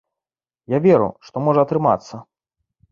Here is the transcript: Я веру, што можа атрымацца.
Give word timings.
Я 0.75 0.79
веру, 0.87 1.11
што 1.29 1.45
можа 1.49 1.61
атрымацца. 1.67 2.15